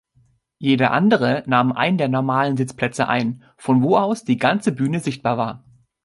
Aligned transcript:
Jeder 0.57 0.93
andere 0.93 1.43
nahm 1.45 1.73
einen 1.73 1.99
der 1.99 2.07
normalen 2.07 2.57
Sitzplätze 2.57 3.07
ein, 3.07 3.43
von 3.55 3.83
wo 3.83 3.97
aus 3.97 4.23
die 4.23 4.37
ganze 4.37 4.71
Bühne 4.71 4.99
sichtbar 4.99 5.37
war. 5.37 5.63